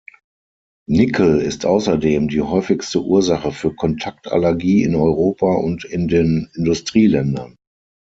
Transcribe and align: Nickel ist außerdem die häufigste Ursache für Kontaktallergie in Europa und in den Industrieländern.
Nickel 0.89 1.41
ist 1.41 1.63
außerdem 1.67 2.27
die 2.27 2.41
häufigste 2.41 3.03
Ursache 3.03 3.51
für 3.51 3.75
Kontaktallergie 3.75 4.81
in 4.81 4.95
Europa 4.95 5.53
und 5.53 5.85
in 5.85 6.07
den 6.07 6.49
Industrieländern. 6.55 7.55